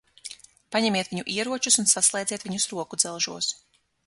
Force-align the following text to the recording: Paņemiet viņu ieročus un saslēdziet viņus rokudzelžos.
Paņemiet 0.75 1.11
viņu 1.11 1.25
ieročus 1.35 1.77
un 1.83 1.91
saslēdziet 1.93 2.49
viņus 2.49 2.67
rokudzelžos. 2.75 3.57